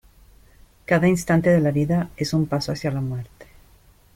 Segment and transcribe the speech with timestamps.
[0.87, 3.45] Cada instante de la vida es un paso hacia la muerte.